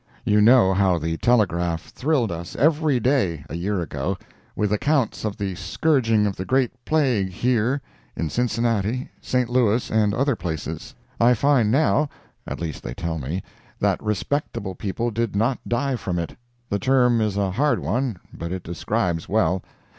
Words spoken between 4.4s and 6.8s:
with accounts of the scourging of the great